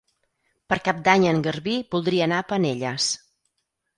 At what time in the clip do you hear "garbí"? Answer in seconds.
1.47-1.75